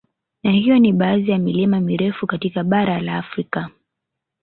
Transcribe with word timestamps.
Na 0.43 0.51
hiyo 0.51 0.79
ni 0.79 0.93
baadhi 0.93 1.31
ya 1.31 1.37
milima 1.37 1.79
mirefu 1.79 2.27
katika 2.27 2.63
bara 2.63 3.01
la 3.01 3.17
Afrika 3.17 3.69